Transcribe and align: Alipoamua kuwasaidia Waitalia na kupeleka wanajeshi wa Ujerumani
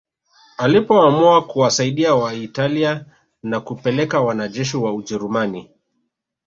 Alipoamua 0.57 1.45
kuwasaidia 1.47 2.15
Waitalia 2.15 3.05
na 3.43 3.59
kupeleka 3.59 4.21
wanajeshi 4.21 4.77
wa 4.77 4.93
Ujerumani 4.93 5.69